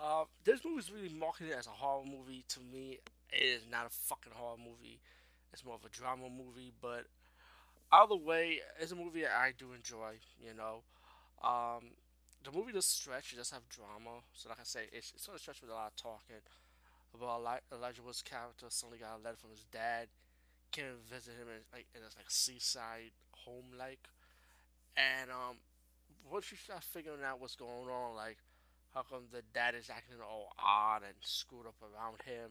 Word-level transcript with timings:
Uh, 0.00 0.24
this 0.44 0.60
movie 0.64 0.78
is 0.80 0.90
really 0.90 1.08
marketed 1.08 1.52
as 1.52 1.66
a 1.66 1.70
horror 1.70 2.04
movie. 2.04 2.44
To 2.48 2.60
me, 2.60 2.98
it 3.32 3.42
is 3.42 3.62
not 3.70 3.86
a 3.86 3.90
fucking 3.90 4.32
horror 4.34 4.58
movie. 4.58 5.00
It's 5.52 5.64
more 5.64 5.76
of 5.76 5.84
a 5.84 5.88
drama 5.88 6.28
movie, 6.28 6.72
but 6.82 7.06
either 7.92 8.16
way, 8.16 8.60
it's 8.80 8.92
a 8.92 8.96
movie 8.96 9.26
I 9.26 9.52
do 9.56 9.72
enjoy. 9.74 10.18
You 10.40 10.54
know, 10.54 10.82
um, 11.42 11.92
the 12.44 12.52
movie 12.52 12.72
does 12.72 12.86
stretch. 12.86 13.32
It 13.32 13.36
does 13.36 13.50
have 13.50 13.68
drama. 13.68 14.22
So, 14.34 14.48
like 14.50 14.60
I 14.60 14.64
say, 14.64 14.86
it's 14.92 15.12
it's 15.14 15.24
sort 15.24 15.36
of 15.36 15.42
stretched 15.42 15.62
with 15.62 15.70
a 15.70 15.74
lot 15.74 15.88
of 15.88 15.96
talking 15.96 16.42
about 17.14 17.40
Eli- 17.40 17.66
Elijah 17.72 18.02
Wood's 18.02 18.22
character. 18.22 18.66
Suddenly 18.68 18.98
got 19.00 19.20
a 19.20 19.24
letter 19.24 19.38
from 19.38 19.50
his 19.50 19.64
dad. 19.72 20.08
Came 20.72 20.86
and 20.86 21.04
visit 21.10 21.34
him 21.34 21.48
in 21.48 21.62
like 21.72 21.86
in 21.94 22.02
this 22.02 22.16
like 22.16 22.30
seaside 22.30 23.12
home 23.46 23.72
like, 23.78 24.00
and 24.96 25.30
um, 25.30 25.56
once 26.30 26.50
you 26.50 26.56
start 26.58 26.82
figuring 26.84 27.22
out 27.24 27.40
what's 27.40 27.56
going 27.56 27.88
on, 27.90 28.16
like 28.16 28.38
how 28.94 29.02
come 29.02 29.24
the 29.32 29.42
dad 29.52 29.74
is 29.74 29.90
acting 29.90 30.16
all 30.22 30.52
odd 30.58 31.02
and 31.02 31.14
screwed 31.20 31.66
up 31.66 31.76
around 31.82 32.22
him, 32.24 32.50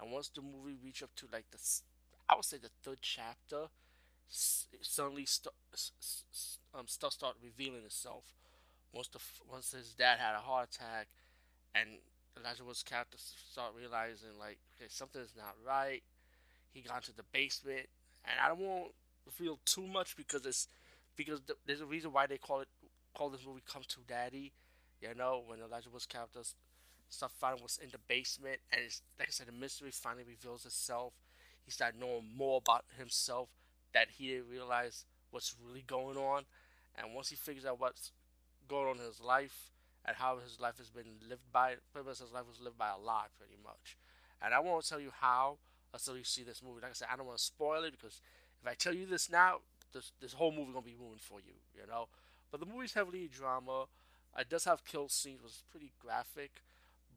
and 0.00 0.12
once 0.12 0.28
the 0.28 0.42
movie 0.42 0.76
reach 0.84 1.02
up 1.02 1.10
to 1.16 1.26
like 1.32 1.46
the, 1.50 1.58
I 2.28 2.36
would 2.36 2.44
say 2.44 2.58
the 2.58 2.70
third 2.82 2.98
chapter, 3.00 3.66
suddenly 4.28 5.26
st- 5.26 5.54
um, 6.74 6.86
stuff 6.86 7.12
start 7.12 7.36
revealing 7.42 7.84
itself. 7.84 8.24
Once 8.92 9.08
the 9.08 9.18
once 9.50 9.72
his 9.72 9.94
dad 9.94 10.18
had 10.18 10.34
a 10.34 10.38
heart 10.38 10.70
attack, 10.74 11.08
and 11.74 11.88
Elijah 12.38 12.64
Wood's 12.64 12.82
character 12.82 13.18
start 13.18 13.72
realizing 13.76 14.38
like 14.38 14.58
okay 14.76 14.88
something's 14.88 15.34
not 15.36 15.54
right. 15.66 16.02
He 16.72 16.82
got 16.82 16.98
into 16.98 17.14
the 17.16 17.24
basement, 17.32 17.86
and 18.24 18.34
I 18.42 18.48
don't 18.48 18.60
want 18.60 18.92
to 19.26 19.32
feel 19.32 19.58
too 19.64 19.86
much 19.86 20.16
because 20.16 20.44
it's 20.46 20.68
because 21.16 21.40
the, 21.42 21.54
there's 21.66 21.80
a 21.80 21.86
reason 21.86 22.12
why 22.12 22.26
they 22.26 22.38
call 22.38 22.60
it 22.60 22.68
call 23.14 23.30
this 23.30 23.44
movie 23.46 23.62
"Come 23.66 23.82
to 23.88 23.98
Daddy." 24.06 24.52
You 25.00 25.14
know 25.14 25.42
when 25.46 25.60
Elijah 25.60 25.90
was 25.90 26.06
captured, 26.06 26.46
stuff 27.08 27.32
finally 27.38 27.62
was 27.62 27.78
in 27.82 27.90
the 27.90 27.98
basement, 28.08 28.60
and 28.72 28.82
it's 28.84 29.02
like 29.18 29.28
I 29.28 29.32
said, 29.32 29.48
the 29.48 29.52
mystery 29.52 29.90
finally 29.92 30.24
reveals 30.24 30.66
itself. 30.66 31.12
He 31.64 31.70
started 31.70 32.00
knowing 32.00 32.28
more 32.36 32.58
about 32.58 32.84
himself 32.98 33.48
that 33.92 34.08
he 34.18 34.28
didn't 34.28 34.50
realize 34.50 35.04
what's 35.30 35.54
really 35.64 35.84
going 35.86 36.16
on, 36.16 36.44
and 36.96 37.14
once 37.14 37.28
he 37.30 37.36
figures 37.36 37.66
out 37.66 37.80
what's 37.80 38.12
going 38.68 38.88
on 38.88 38.98
in 38.98 39.04
his 39.06 39.20
life 39.20 39.70
and 40.04 40.16
how 40.16 40.38
his 40.38 40.60
life 40.60 40.78
has 40.78 40.90
been 40.90 41.20
lived 41.28 41.50
by, 41.52 41.74
pretty 41.92 42.08
much 42.08 42.18
his 42.18 42.32
life 42.32 42.46
was 42.48 42.60
lived 42.60 42.78
by 42.78 42.88
a 42.90 42.98
lie, 42.98 43.26
pretty 43.38 43.56
much. 43.62 43.96
And 44.42 44.54
I 44.54 44.60
won't 44.60 44.86
tell 44.88 45.00
you 45.00 45.10
how 45.20 45.58
until 45.92 46.16
you 46.16 46.24
see 46.24 46.42
this 46.42 46.62
movie. 46.62 46.80
Like 46.82 46.92
I 46.92 46.94
said, 46.94 47.08
I 47.12 47.16
don't 47.16 47.26
want 47.26 47.38
to 47.38 47.44
spoil 47.44 47.84
it 47.84 47.92
because 47.92 48.20
if 48.62 48.68
I 48.68 48.74
tell 48.74 48.94
you 48.94 49.06
this 49.06 49.30
now, 49.30 49.58
this 49.92 50.12
this 50.20 50.32
whole 50.34 50.52
movie 50.52 50.72
gonna 50.72 50.84
be 50.84 50.96
ruined 50.98 51.20
for 51.20 51.40
you, 51.40 51.54
you 51.74 51.86
know. 51.88 52.08
But 52.50 52.60
the 52.60 52.66
movie's 52.66 52.94
heavily 52.94 53.28
drama. 53.28 53.86
It 54.38 54.48
does 54.48 54.64
have 54.64 54.84
kill 54.84 55.08
scenes, 55.08 55.44
is 55.44 55.62
pretty 55.70 55.92
graphic. 56.00 56.62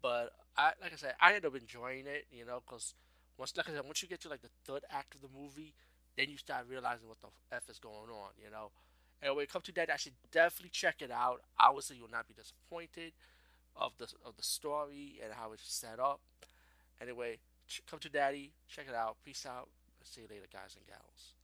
But 0.00 0.32
I, 0.56 0.72
like 0.80 0.92
I 0.92 0.96
said, 0.96 1.14
I 1.20 1.34
end 1.34 1.44
up 1.44 1.56
enjoying 1.56 2.06
it, 2.06 2.26
you 2.30 2.44
know, 2.44 2.62
because 2.64 2.94
once, 3.36 3.56
like 3.56 3.68
I 3.68 3.72
said, 3.72 3.84
once 3.84 4.02
you 4.02 4.08
get 4.08 4.20
to 4.22 4.28
like 4.28 4.42
the 4.42 4.50
third 4.64 4.82
act 4.90 5.14
of 5.14 5.20
the 5.20 5.28
movie, 5.28 5.74
then 6.16 6.28
you 6.28 6.36
start 6.36 6.66
realizing 6.68 7.08
what 7.08 7.20
the 7.20 7.28
f 7.52 7.68
is 7.68 7.78
going 7.78 8.10
on, 8.10 8.30
you 8.42 8.50
know. 8.50 8.70
And 9.22 9.34
when 9.34 9.42
it 9.42 9.52
comes 9.52 9.64
to 9.66 9.72
that, 9.72 9.90
I 9.90 9.96
should 9.96 10.12
definitely 10.30 10.70
check 10.70 10.96
it 11.00 11.10
out. 11.10 11.42
Obviously, 11.58 11.96
you'll 11.96 12.10
not 12.10 12.28
be 12.28 12.34
disappointed 12.34 13.12
of 13.76 13.92
the 13.98 14.06
of 14.24 14.36
the 14.36 14.42
story 14.42 15.20
and 15.22 15.32
how 15.32 15.52
it's 15.52 15.72
set 15.72 15.98
up. 15.98 16.20
Anyway, 17.00 17.38
come 17.88 17.98
to 18.00 18.08
Daddy, 18.08 18.52
check 18.68 18.86
it 18.88 18.94
out. 18.94 19.16
Peace 19.24 19.46
out. 19.46 19.68
See 20.04 20.22
you 20.22 20.26
later, 20.28 20.46
guys 20.52 20.76
and 20.76 20.86
gals. 20.86 21.34